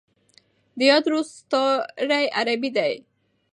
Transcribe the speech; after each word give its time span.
د 0.77 0.79
يات 0.89 1.05
روستاړی 1.13 2.25
عربي 2.37 2.69
دی. 2.77 2.93